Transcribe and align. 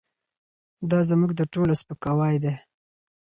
دا 0.89 0.99
زموږ 1.09 1.31
د 1.35 1.41
ټولو 1.53 1.73
سپکاوی 1.81 2.35
دی. 2.43 2.53